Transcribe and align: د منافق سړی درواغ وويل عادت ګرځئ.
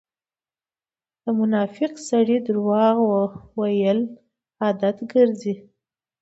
د 1.23 1.25
منافق 1.39 1.93
سړی 2.09 2.37
درواغ 2.47 2.95
وويل 3.57 3.99
عادت 4.61 4.97
ګرځئ. 5.11 5.55